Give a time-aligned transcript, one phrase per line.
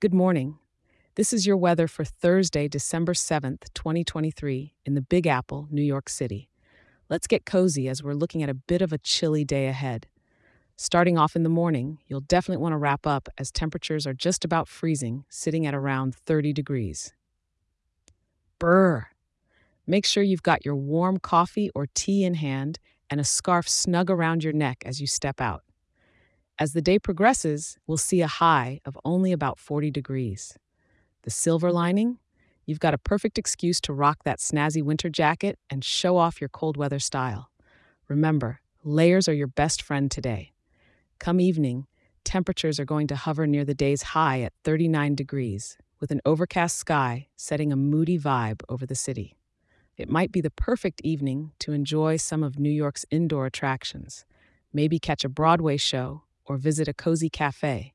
[0.00, 0.58] Good morning.
[1.16, 6.08] This is your weather for Thursday, December 7th, 2023, in the Big Apple, New York
[6.08, 6.48] City.
[7.10, 10.06] Let's get cozy as we're looking at a bit of a chilly day ahead.
[10.74, 14.42] Starting off in the morning, you'll definitely want to wrap up as temperatures are just
[14.42, 17.12] about freezing, sitting at around 30 degrees.
[18.58, 19.08] Brr!
[19.86, 22.78] Make sure you've got your warm coffee or tea in hand
[23.10, 25.62] and a scarf snug around your neck as you step out.
[26.60, 30.58] As the day progresses, we'll see a high of only about 40 degrees.
[31.22, 31.76] The silver mm-hmm.
[31.76, 32.18] lining?
[32.66, 36.50] You've got a perfect excuse to rock that snazzy winter jacket and show off your
[36.50, 37.48] cold weather style.
[38.08, 40.52] Remember, layers are your best friend today.
[41.18, 41.86] Come evening,
[42.24, 46.76] temperatures are going to hover near the day's high at 39 degrees, with an overcast
[46.76, 49.34] sky setting a moody vibe over the city.
[49.96, 54.26] It might be the perfect evening to enjoy some of New York's indoor attractions,
[54.74, 57.94] maybe catch a Broadway show or visit a cozy cafe.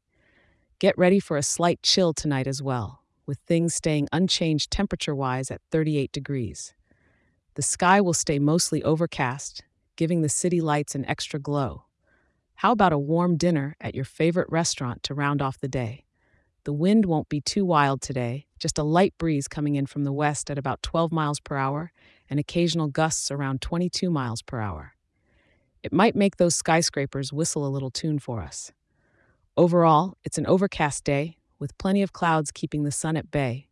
[0.80, 5.52] Get ready for a slight chill tonight as well, with things staying unchanged temperature wise
[5.52, 6.74] at 38 degrees.
[7.55, 9.66] The sky will stay mostly overcast,
[9.98, 11.84] giving the city lights an extra glow.
[12.55, 16.05] How about a warm dinner at your favorite restaurant to round off the day?
[16.63, 20.13] The wind won't be too wild today, just a light breeze coming in from the
[20.13, 21.91] west at about 12 miles per hour
[22.29, 24.95] and occasional gusts around 22 miles per hour.
[25.86, 28.72] It might make those skyscrapers whistle a little tune for us.
[29.55, 33.68] Overall, it's an overcast day with plenty of clouds keeping the sun at bay.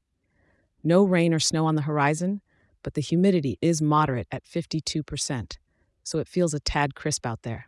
[0.84, 2.42] No rain or snow on the horizon,
[2.84, 5.58] but the humidity is moderate at 52%,
[6.04, 7.68] so it feels a tad crisp out there.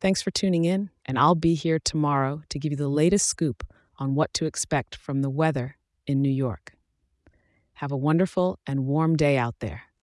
[0.00, 3.62] Thanks for tuning in, and I'll be here tomorrow to give you the latest scoop
[4.00, 5.76] on what to expect from the weather
[6.08, 6.72] in New York.
[7.74, 9.82] Have a wonderful and warm day out there.